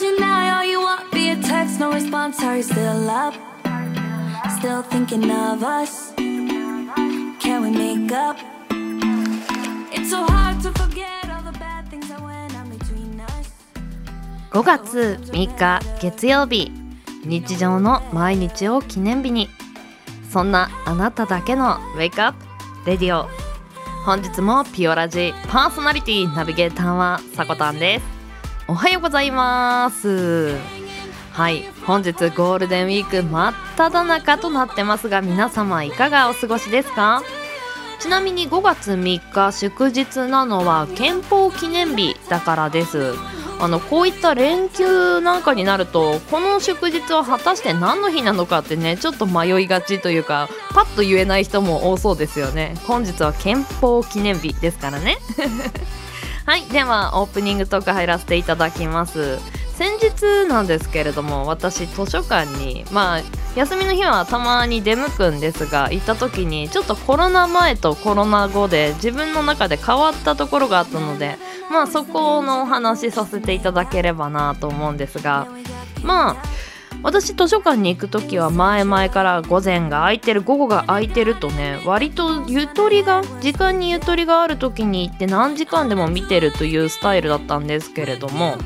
[0.00, 2.42] deny all you want via text, no response.
[2.42, 3.34] Are you still up?
[4.58, 6.14] Still thinking of us?
[6.16, 8.36] Can we make up?
[9.92, 13.52] It's so hard to forget all the bad things that went on between us.
[14.52, 16.72] 5月3日月曜日
[17.24, 19.48] 日常の毎日を記念日に
[20.32, 23.28] そんなあなただけのウェイクアップレディオ
[24.06, 28.19] 本日もピオラジパーソナリティナビゲーターはさこたんです
[28.70, 30.56] おはようございます。
[31.32, 37.20] はい本日ゴールデンウィーク真っ只中となってますが皆様いかがお過ごしですか？
[37.98, 43.14] ちなみに5月3日祝日なのは憲法記念日だからです。
[43.58, 52.76] あのこういった連休なんかになるとこの祝日は果たして何の日なのかってねちょっと迷いがちというかパッと言えない人も多そうですよね。
[52.86, 55.18] 本日は憲法記念日ですからね。
[56.50, 59.38] はいではオープニングトーク入らせていただきます。
[59.76, 63.22] 先日なんですけれども私図書館にまあ
[63.54, 71.36] 休みの日はたまに出向くんですが行った時にちょっとコロナ前とコロナ後で自分の中で変わったところがあったので
[71.70, 75.46] まあそこのお話しさせていただければなと思うんですが
[76.02, 76.36] まあ
[77.02, 88.56] 私図書館に行く時は前々から午前が空いてる午後が空いてるとね割とゆとりが時間にゆとりがある時に行って何時間でも見てるというスタイルだったんですけれども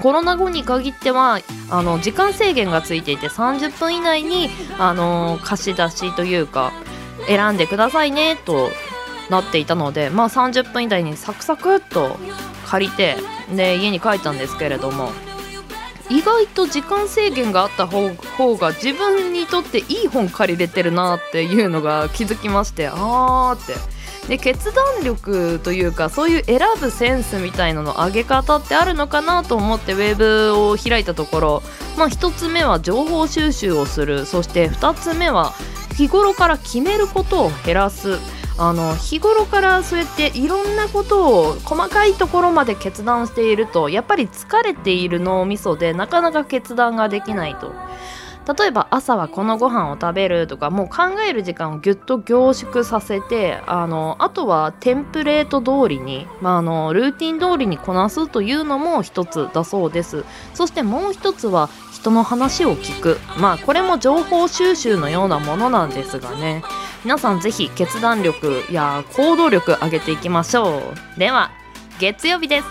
[0.00, 6.72] コロナ後に限ってはあの時間制限がついていて30分以内にあの貸し出しというか
[7.26, 8.70] 選んでくださいねと
[9.28, 12.16] なっていたのでまあ30分以内にサクサクっと
[12.66, 13.16] 借りて
[13.54, 15.10] で家に帰ったんですけれども
[16.10, 23.98] 意外と時間制限があった方が自分にとっていい本借りれてるなっていうのが気づきましてあーって。
[24.28, 31.62] で決断力というかそういう選ぶセンスみたいなの上げ方ってあるのかなと思ってウェブを開いたところ、
[31.96, 34.26] まあ、1つ目は情報収集をする。
[34.26, 35.54] そして2つ目は
[35.96, 38.18] 日頃から決めることを減らす。
[38.58, 47.72] あの日頃からそうやっていろんなことを細かいところまで決断しているとやっぱり疲れている脳みそでなかなか決断ができないと。
[48.56, 60.24] 例えば朝はこのご飯を食べるとかもう考える時間をぎゅっと凝縮させてあのあとはテンプレート通りに、まあ、あのルーティン通りにこなすというのも一つだそうです。
[60.54, 63.18] そしてもう一つは人の話を聞く。
[63.38, 66.62] まあこれも情報収集のようなものなんですがね。
[67.04, 71.18] 皆さんぜひ決断力や行動力上げていきましょう。
[71.18, 71.50] では
[71.98, 72.66] 月曜日です。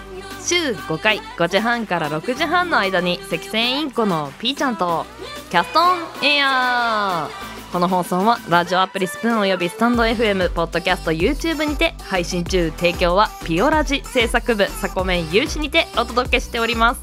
[0.47, 5.05] 週5回5時半から6時半の間に赤線インコのピーちゃんと
[5.49, 7.29] キャストンエア。
[7.43, 17.01] ーこの放送はラジオアプリスプーンおよびスタンド FM ポッドキャスト YouTube にて配信中提供はピオラジ制作部サコメン有志にてお届けしております。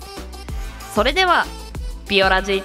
[0.94, 1.44] それでは
[2.08, 2.62] ピオラジ。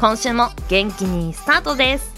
[0.00, 2.17] 今週も元気にスタートです。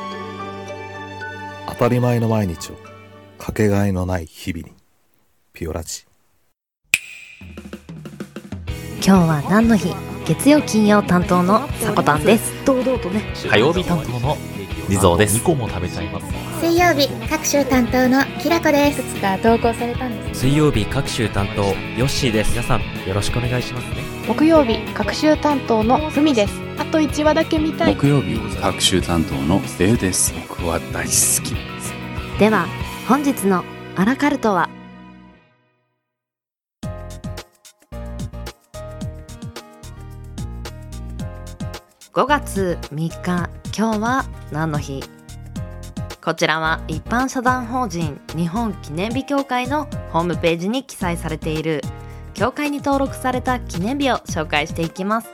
[1.67, 2.75] 当たり前の毎日を
[3.37, 4.73] かけがえのない日々に
[5.53, 6.05] ピオラジ。
[9.05, 9.93] 今日は何の日？
[10.25, 12.53] 月曜金曜担当のさこたんです。
[12.65, 13.23] 堂々とね。
[13.49, 14.37] 火曜日担当の
[14.87, 15.37] 地蔵です。
[15.39, 16.27] 2個も食べちゃいます。
[16.59, 19.01] 水曜日各週担当のきらこです。
[19.01, 20.41] つか投稿されたんです。
[20.41, 22.51] 水曜日各週担当ヨッシーです。
[22.51, 24.03] 皆さんよろしくお願いしますね。
[24.27, 27.95] 木曜日各週担当のふみですあと1話だけ見たい。
[27.95, 30.33] 木曜日各週担当のデウです。
[30.49, 31.53] 僕は大好き。
[32.39, 32.65] では
[33.07, 33.63] 本日の
[33.95, 34.67] アラカルトは
[42.13, 45.03] ？5月3日今日は何の日？
[46.19, 51.81] こちらは一般社団法人日本記念日協会のホームページに記載されている。
[52.33, 55.29] 協会に登録された記念日を紹介していきます。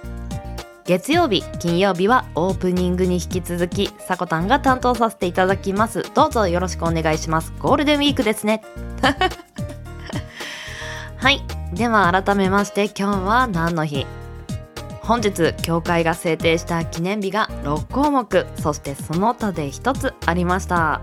[0.88, 6.04] 月曜日金曜日はオープニングに引き続きさこたんが担当させていただきます。
[6.14, 7.52] どうぞよろしくお願いします。
[7.60, 8.64] ゴールデンウィークですね。
[11.18, 11.44] はい。
[11.74, 14.08] では改めまして今日は何の日？
[15.02, 21.02] 本日協会が制定した記念日が6項目そしてその他で1つありました。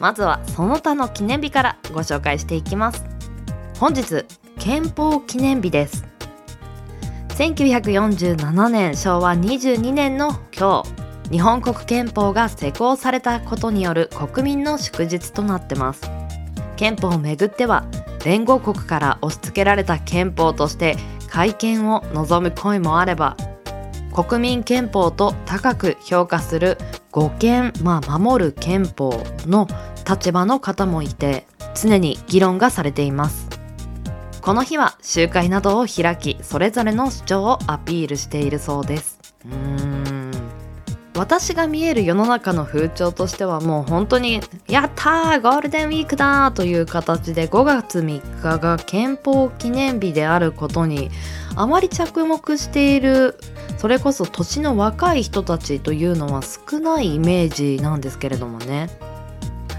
[0.00, 3.04] まずはその他の記念日からご紹介していきます。
[3.78, 4.24] 本日
[4.58, 6.11] 憲法記念日です。
[7.42, 10.84] 1947年昭和22年の今
[11.24, 16.02] 日日本国憲法が施行されたことによる国民の祝日となってます。
[16.76, 17.84] 憲法をめぐっては
[18.24, 20.96] 連合国から押し付けられた憲法として
[21.28, 23.36] 改憲を望む声もあれば
[24.14, 26.78] 国民憲法と高く評価する
[27.10, 29.66] 護憲、まあ、守る憲法の
[30.08, 33.51] 立場の方もいて常に議論がされています。
[34.42, 40.32] この日は集会などを開きそれぞれの主張をアピールしているそうですうーん
[41.16, 51.10] 私が見える世の中の風潮としてはもう本当に「やったーゴールデンウィークだ!」という形で5月3日が憲法記念日であることに
[51.54, 53.38] あまり着目している
[53.78, 58.88] それこそ年の若い人たちというのは少ないイメージなんですけれどもね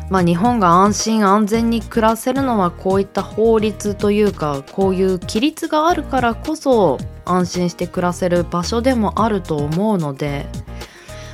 [0.09, 10.45] まあ、日本が安心安全に暮らせるのはこういった法律というかこういう規律があるからこそ安心して暮らせる場所でもあると思うので、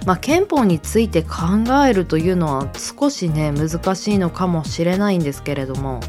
[0.06, 1.30] まあ、憲法について考
[1.86, 6.00] えるというのは少しね難しいのかもしれないんですけれども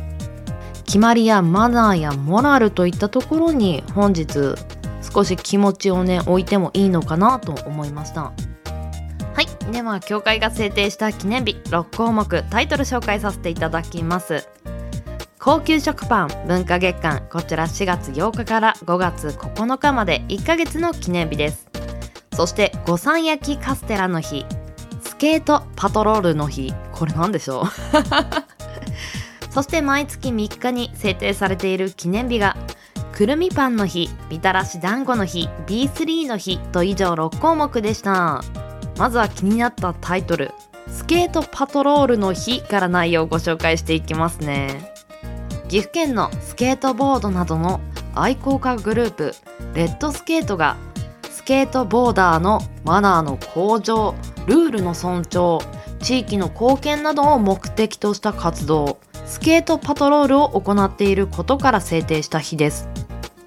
[0.85, 4.55] 決まりやマナーやモラルといったところに本日
[5.13, 8.33] 少し気持ちをね置いてもいいのかなと思いました。
[9.71, 14.49] では協会が制定した記念日6項目タイトル紹介させていただきます。
[15.39, 21.69] 高級食パン文化月間こちら4月8日から5月9日まで1ヶ月の記念日です。
[22.35, 24.45] そして五三焼きカステラの日
[25.03, 26.75] スケートパトロールの日。
[26.93, 27.65] これなんでしょう？
[29.53, 32.57] そして毎月3日に制定されている記念日が
[33.13, 38.43] くるみパンの日みたらし団子の日 B3 の日と以上6項目でした。
[39.01, 40.53] まずは気になったタイトル。
[40.87, 44.93] スケートパトロールの日から内容をご紹介していきますね。
[45.69, 47.81] 岐阜県のスケートボードなどの
[48.15, 49.35] 愛好家グループ
[49.73, 50.77] レッドスケートが
[51.31, 54.15] スケートボーダーのマナーの向上
[54.47, 55.61] ルールの尊重
[56.01, 62.87] 地域の貢献などを目的とした活動スケートパトロールを行っていることから制定した日です。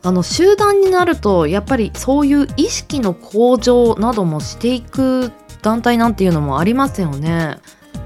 [0.05, 5.31] あの集団になるとやっぱりそういう意識の向上などもしていく
[5.63, 7.57] 団体なんていうのもありますよね。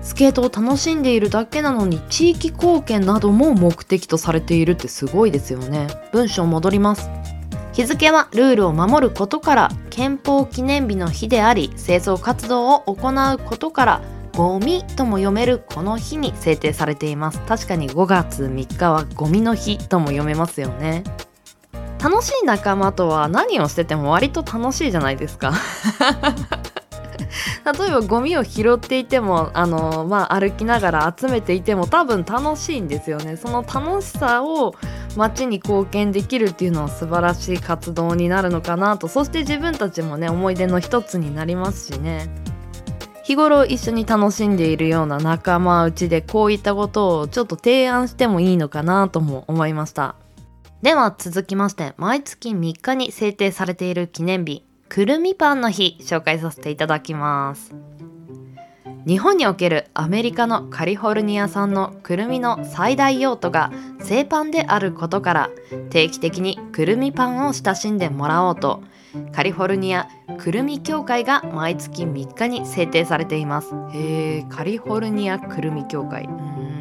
[0.01, 5.87] スケートを楽しんでいるだけなのに地域貢献なども目的とされているってすごいですよね。
[6.13, 7.09] 文章戻ります。
[7.73, 14.01] 日付はルールを守ることから憲法記念日の日であり清掃活動を行うことから
[14.33, 17.39] ゴミとも読めるこの日に制定されています。
[17.41, 21.03] 確かに5月3日はゴミの日とも読めますよね。
[22.01, 25.53] 楽しい仲間とは何をしてても割と楽しいじゃないですか。
[27.65, 33.37] 例えばゴミを拾っていてもあの、まあ、歩きながら集めていても多分楽しいんですよね。
[33.37, 34.75] その楽しさを
[35.15, 39.07] 街に貢献できるっていうのは素晴らしい活動になるのかなと。
[39.07, 42.29] そして自分たちもね思い出の一つになりますしね。
[43.23, 50.15] 日頃一緒に楽しんでいるような仲間内でこういったことをちょっと提案してもいいのかなとも思いました。
[50.81, 54.66] では続きまして毎月3日に制定されている記念日。
[54.89, 57.75] くるみパンの日紹介させていただきます。
[59.07, 65.49] 日本におけるアメリカのカリフォルニア産のくるみの最大用途が製パンであることから
[65.89, 68.83] 定期的にくるみパンを親しんでもらおうと
[69.31, 70.07] カリフォルニア
[70.37, 73.69] くるみ協会が毎月3日に制定されています。
[73.93, 76.25] へえカリフォルニアくるみ協会。
[76.25, 76.77] うん。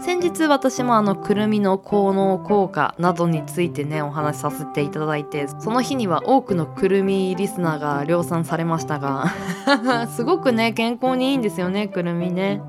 [0.00, 9.32] 先日私もあのくるみの効能効果などについてねお話しさせていただいてその日には多くのくるみリスナーが量産されましたが
[10.14, 12.62] すごくね健康にいいんですよねくるみね。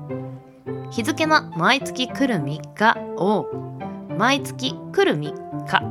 [0.90, 3.46] 日付は毎月くるみがを
[4.16, 5.34] 毎月くるみ
[5.68, 5.82] か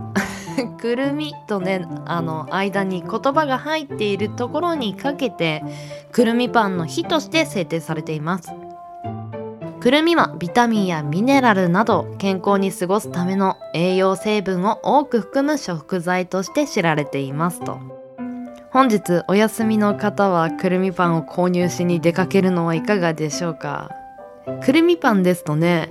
[0.79, 5.63] くるみとねあの間に言葉が入っているところにかけて
[6.12, 8.51] くるみパンの日として制定されています。
[9.79, 17.79] くるみはビタミンやミネラルなど健康に過ごすための栄養成分を多く含む食材として知られていますと。
[18.72, 23.91] 本日お休みの方はくるみパンを購入しに出かけるのはいかがでしょうか？
[24.63, 25.89] くるみパンですとね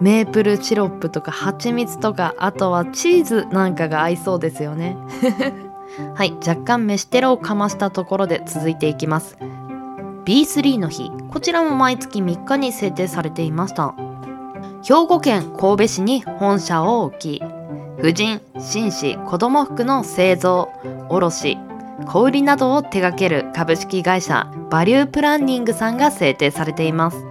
[0.00, 4.96] メープルシロップとか蜂蜜とかあとはチーズなんかが合いそうですよね。
[6.14, 9.36] はい若干飯テロをかましたところで続いていきます。
[10.24, 11.10] B3 の日。
[11.30, 13.94] こちらも毎月3日に制定されていました。
[14.82, 17.42] 兵庫県神戸市に本社を置き
[18.00, 20.70] 婦人紳士子供服の製造
[21.08, 21.58] 卸
[22.06, 27.27] 小売りなどを手掛ける株式会社バリュープランニングさんが制定されています。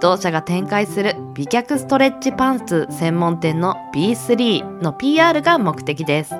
[0.00, 6.34] 同社が展開する美脚ストレッチパンツ専門店の B3 の PR が目的です。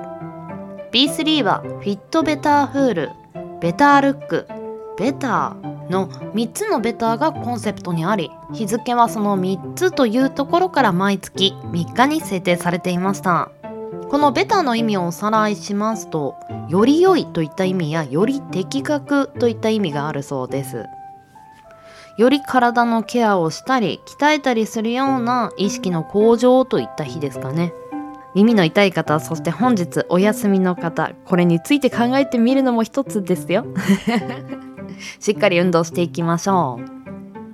[0.91, 3.09] B3 はフィットベターフール
[3.59, 4.47] ベタールック
[4.97, 13.51] ベターの3つのベターがコンセプトにあり日付はその3つというところから毎月3日に制定されていました。
[14.09, 16.35] このベターの意味をおさらいしますと
[16.69, 20.85] より良いといった意味やより的確といった意味があるそうです。
[22.17, 27.73] より体のケアをしたり鍛えたりするような意識の向上といった日ですかね。
[28.33, 33.65] 耳の痛い方そして本日お休みの方これについて考えてみるのも一つですよ。
[35.19, 36.95] しっかり運動していきましょう。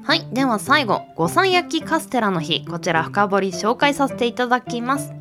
[0.03, 5.13] はいでは最後五三焼きカステラの日こちら深掘り紹介させていただきます。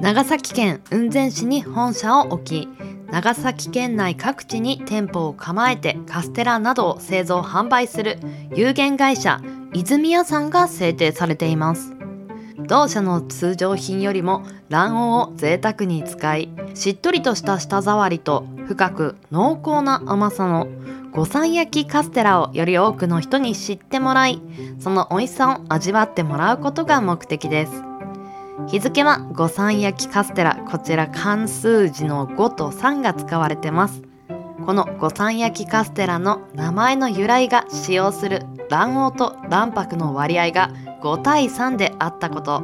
[0.00, 2.68] 長崎県雲仙市に本社を置き
[3.10, 8.18] 長崎県内各地に店舗を構えてカステラなどを製造販売する
[8.54, 9.40] 有限会社
[9.72, 11.94] 泉屋さんが制定されています。
[12.66, 20.66] 同社の通常品よりも卵黄を贅沢に使いしっとりとした舌触りと深く濃厚な甘さの
[21.12, 24.40] 五三焼きカステラをより多くの人に知ってもらい
[24.78, 27.93] その美味しさを味わってもらうことが目的です。
[28.68, 30.64] 日付は五三焼きカステラ。
[30.70, 34.02] こちら漢数字の5と3が使われてます。
[34.64, 38.46] この五三焼きカステラの名前の由来が使用する。
[38.68, 40.70] 卵黄と卵白の割合が
[41.02, 42.62] 5対3であったこと。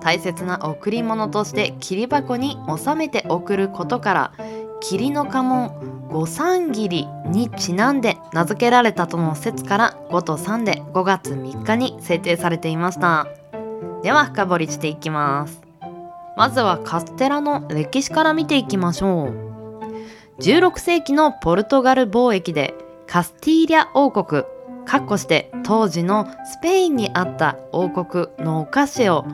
[0.00, 4.32] 大切な贈り物として切り箱に収めて送ることから
[4.80, 13.26] 霧の家紋五三切りにちなんで名付けられたとの説から5と3で5月3日に制定されていました。
[14.02, 15.62] では深掘りしていきます。
[16.36, 19.52] まずはカステラの歴史から見ていきましょう。
[20.40, 22.74] 16世紀のポルトガル貿易で
[23.06, 24.44] カスティーリャ王国
[24.84, 29.24] かっこして当時のスペインにあった王国のお菓子を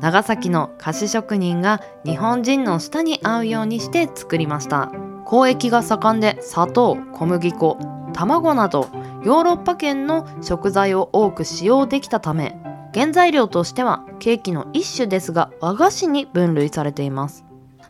[0.00, 4.92] 長崎の菓子職人が日本人の舌に合うようにして作りました。
[5.24, 7.78] 交易が盛んで砂糖小麦粉
[8.14, 8.88] 卵など
[9.24, 12.58] ヨーロッパ圏の食材を多く使用できたため
[12.94, 17.44] 原材料としてはケーキの一種ですが和菓子に分類されています。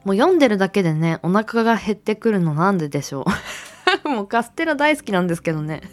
[0.05, 3.25] もう読んでるだけでねお腹が減ってくるのなんででしょ
[4.05, 4.09] う。
[4.09, 5.83] もうカステラ大好きなんですけどね。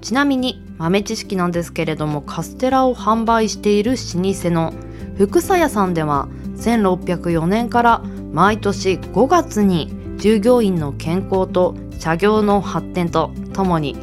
[0.00, 3.96] ちなみに豆知識なんですけれどもカステラを販売している老
[4.32, 4.74] 舗の
[5.16, 8.02] 福佐屋さんでは1604年から
[8.32, 13.96] 毎年5月に従業員の健康と社業の発展とともに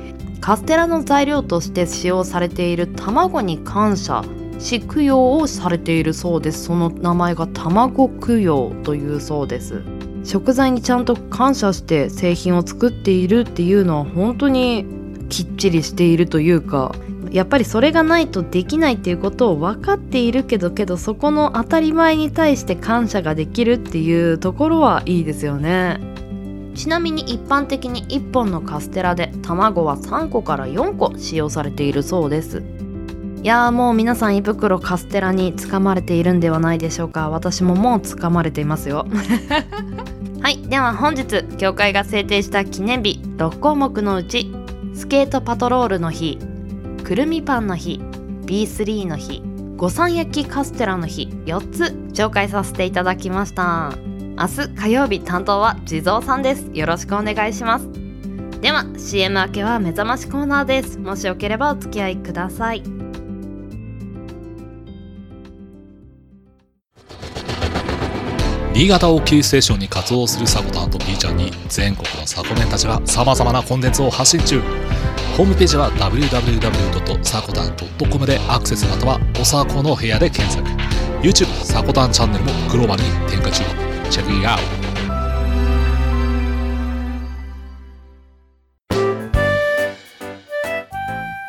[0.49, 4.23] カステラの材料として使用されている卵に感謝
[4.57, 6.63] し供養をされているそうです。
[6.63, 9.83] その名前が卵供養というそうです。
[10.23, 14.87] 食材にちゃんと感謝して製品を作っているっていうのは本当に
[15.29, 16.95] きっちりしているというか
[17.29, 25.99] やっぱりそれがないとできないっていうことを分かっているけどけどそこの当たり前に対して感謝ができるっていうところはいいですよね。
[26.79, 32.63] ちなみに一般的に1本のカステラで卵は3個から4個使用されているそうです。
[33.43, 37.29] いやーもう皆さん胃袋カステラにつかまれているんではないでしょうか。
[37.29, 39.05] 私ももうつかまれていますよ。
[40.41, 40.61] はい。
[40.69, 44.49] では本日協会が制定した記念日6項目のうち
[44.93, 46.39] スケートパトロールの日
[47.03, 47.99] くるみパンの日
[48.45, 49.43] B3 の日
[49.75, 51.83] 五三焼きカステラの日4つ
[52.13, 54.08] 紹介させていただきました。
[54.39, 56.69] 明日火曜日担当は地蔵さんです。
[56.73, 57.89] よろしくお願いします。
[58.61, 60.97] では CM 明けは目覚ましコーナーです。
[60.97, 62.81] もしよければお付き合いください。
[68.73, 74.61] 新潟をキーステーションに活動するサコタンと B ちゃんに全国のサコメンたちが様々なコンテンツを発信中。
[75.35, 80.65] ホームページは www.sakotan.com でアクセスまたはおさこの部屋で検索。
[81.21, 83.78] YouTube サコタンチャンネルもグローバルに展開中。
[84.09, 84.63] チェックイアウト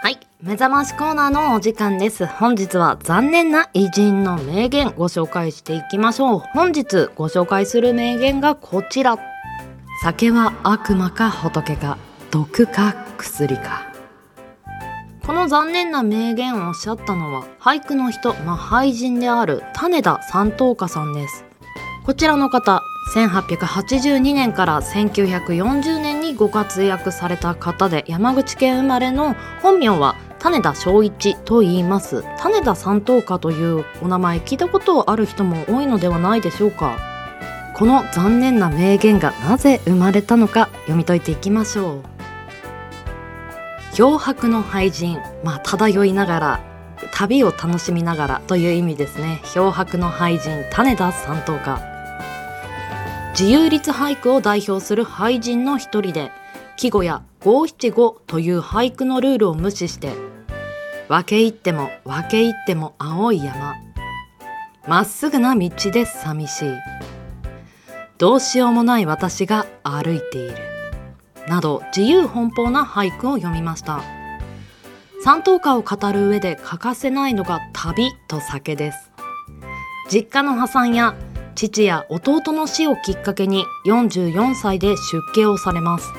[0.03, 2.27] はい目覚ましコーナーのお時間です。
[2.27, 6.39] 本日は残念な偉人の名言ご紹介していきましょう。
[6.41, 9.19] 本日ご紹介する名言がこちら。
[10.03, 11.97] 酒は悪魔か仏か
[12.31, 13.91] 毒か薬か。
[15.27, 21.50] この残念な名言をおっしゃったのは俳句の人、まあ、俳人である種田三等家さんです。
[22.05, 22.83] こちらの方
[23.15, 32.25] 1882年から1940年にご活躍された方で山口県生まれの本名は種田正一と言います。
[32.39, 36.99] 種田三等家というお名前聞いたことある人も多いのではないでしょうか。
[37.77, 42.03] この残念な名言がなぜ生まれたのか読み解いていきましょう。
[43.95, 46.61] 漂白の廃人まあ漂いながら
[47.13, 49.43] 旅を楽しみながらという意味ですね。
[49.45, 51.90] 漂白の廃人種田三等家
[53.41, 56.31] 自由律俳句を代表する俳人の一人で
[56.77, 60.13] 季語や五七五という俳句のルールを無視して
[61.09, 63.77] 分け入っても分け入っても青い山。
[64.87, 66.71] まっすぐな道で寂しい。
[68.19, 70.57] どうしようもない私が歩いている。
[71.49, 74.03] など自由奔放な俳句を読みました。
[75.25, 79.11] 三等家を語る上で欠かせないのが旅と酒です。
[80.11, 81.15] 実家の破産や
[81.69, 86.11] 父や弟の死をきっかけに44歳で出家をされます。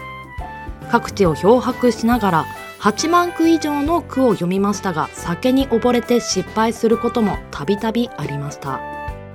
[0.92, 2.46] 各地を漂白しながら
[2.80, 8.82] 8万句以上の句を読みましたが酒に溺れて失敗することもたびたびありました。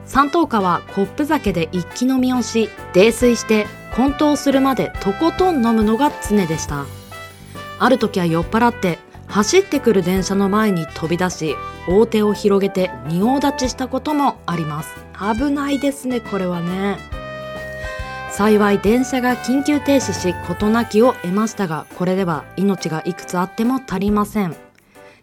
[0.04, 6.86] 三等家はコップ酒で一気飲みをし泥酔して混沌するまでとことん飲むのが常でした。
[7.80, 11.56] ある時は酔っ払って走ってくる電車の前に飛び出し
[11.88, 14.94] 大手を広げて仁王立ちしたこともあります。
[15.18, 16.98] 危ないですねこれはね。
[18.30, 24.54] 幸い電車が緊急停止し事なきを得ましたがこれでは命がいくつあっても足りません。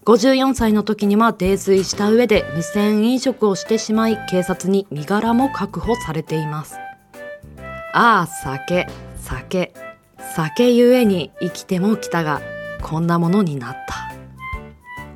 [0.06, 6.76] 54歳の時には泥酔した上で無銭飲食をしてしまい警察に身柄も確保されています。
[7.94, 8.88] ああ酒
[9.22, 9.74] 酒。
[10.36, 12.42] 酒ゆえに生きても来たが
[12.84, 14.14] こんなものになった。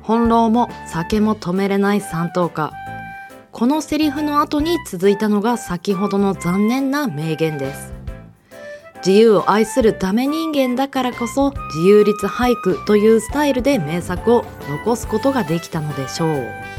[0.02, 2.72] 翻弄も酒も止めれない三等家
[3.52, 7.92] このセリフの後に続いたのが先ほどの残念な名言です。
[9.04, 16.77] 自由を愛するダメ人間だからこそ自由律俳句というスタイルで名作を残すことができたのでしょう。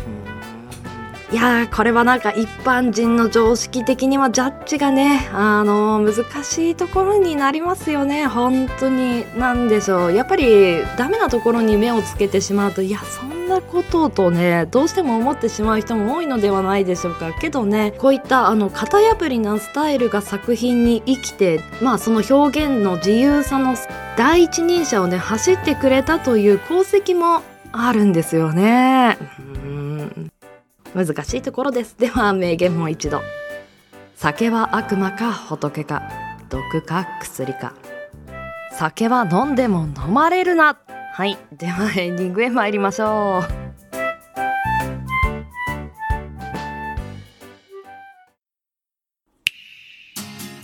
[1.31, 8.25] いやーこれはなんか一般人の常識的にはジャッジがねあの難しいところになりますよね。
[8.25, 9.25] 本当に。
[9.37, 10.13] なんでしょう。
[10.13, 17.31] やっぱりダメなところに目をつけてしまうといやそんなこととねどうしても思ってしまう人も多いのではないでしょうか。
[17.33, 23.75] けどねこういったあの型破りなスタイルが作品に生きてまあその表現の自由さの
[24.17, 29.19] 第一人者をね走ってくれたという功績もあるんですよね。
[30.95, 31.95] 難しいところです。
[31.97, 33.21] では名言もう一度。
[34.15, 36.03] 酒は悪魔か仏か
[36.49, 37.73] 毒か薬か。
[38.71, 40.77] 酒は飲んでも飲まれるな。
[41.13, 41.37] はい。
[41.51, 43.58] ではエンディングへ参りましょう。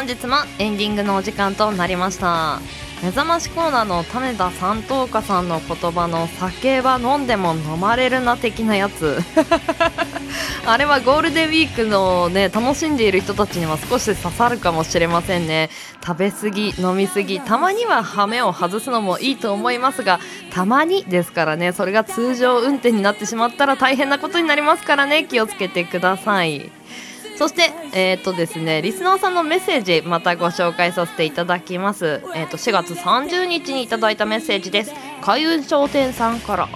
[0.00, 2.58] 本日もエンディングのお時間となりました。
[3.02, 9.18] 目覚ましコーナーの種田三等家さんの言葉の酒は飲んでも飲まれるな的なやつ。
[10.64, 15.68] あれはゴールデンウィークのね楽しんでいる人たちには少し刺さるかもしれませんね。
[16.02, 20.18] 食べ過ぎ飲み過ぎたまにはハメを外すのもいいと思いますが
[20.50, 26.72] たまにですからねそれが通常運転になってしまったら大変なことになりますからね気をつけてください。
[27.40, 34.92] そして、えーとですね、リスナーさんのメッセージまたご紹介させていただきます、えー、と4月30日にいただいたメッセージです。
[35.22, 36.68] 海運商店さんから。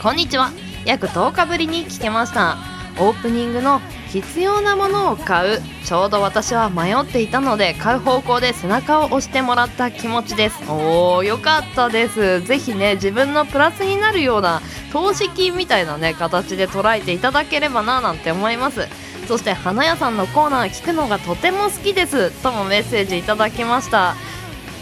[0.00, 0.52] こんにちは。
[0.84, 2.56] 約10日ぶりに聞けました。
[3.00, 5.60] オープニングの必要なものを買う。
[5.84, 10.62] ちょうど私は迷っていたので買う方向で背中を押してもらった気持ちです。
[10.70, 12.40] おーよかったです。
[12.42, 18.86] ぜひね自分のプラスになるような投資金みたいなね形で捉えていただければななんて思います。
[19.26, 24.14] そして花屋さんのコーナー聞くのがとても好きですともメッセージいただきました。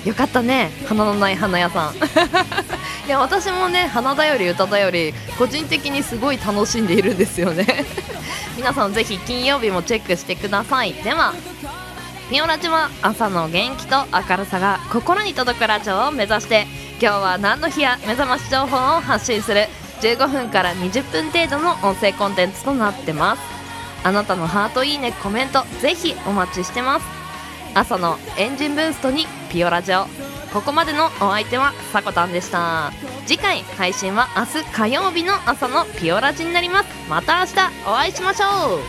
[0.05, 1.95] よかったね花のない花屋さん。
[3.07, 7.85] いや私もね花だより歌だより個人的にすごい楽しんでいるんですよね。
[8.57, 10.93] 皆さんぜひ金曜日もチェックしてください。
[10.93, 11.35] では
[12.31, 16.67] ピオラジは朝の元気と明るさが心に届くラジオを目指して
[17.01, 19.69] 今日は何の日や目覚まし情報を発信する。
[20.01, 23.62] 15分から20分程度の音声コンテンツとなってます。
[24.05, 27.07] あなたのハートいいねコメントぜひお待ちしてます。
[27.75, 30.07] 朝のエンジンブーストにピオラジオ。
[30.53, 32.93] ここまでのお相手はさこたんでした。
[33.27, 36.88] 次回配信は明日火曜日の朝のピオラジになります。
[37.09, 37.53] また明日
[37.87, 38.81] お会いしましょう。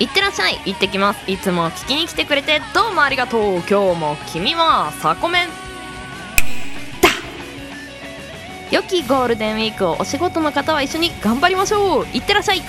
[0.00, 0.58] いってらっしゃい。
[0.64, 1.30] 行ってきます。
[1.30, 3.62] いつも聞きに来てくれてどうもありがとう。
[3.68, 5.63] 今日も君はサコメン。
[8.70, 12.06] 良きゴールデンウィークをお仕事の方は一緒に頑張りましょう。
[12.12, 12.62] いってらっしゃい。